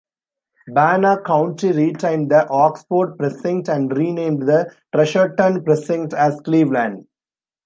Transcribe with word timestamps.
Bannock 0.67 1.25
County 1.25 1.71
retained 1.73 2.31
the 2.31 2.49
Oxford 2.49 3.19
precinct 3.19 3.69
and 3.69 3.95
renamed 3.95 4.47
the 4.47 4.73
Treasureton 4.95 5.63
Precinct 5.63 6.15
as 6.15 6.41
Cleveland. 6.43 7.05